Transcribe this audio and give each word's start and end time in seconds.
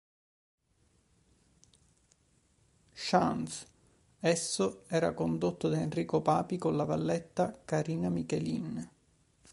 Chance", 2.95 3.67
esso 4.19 4.83
era 4.87 5.13
condotto 5.13 5.69
da 5.69 5.77
Enrico 5.79 6.23
Papi 6.23 6.57
con 6.57 6.75
la 6.75 6.85
valletta 6.85 7.55
Karina 7.65 8.09
Michelin. 8.09 8.89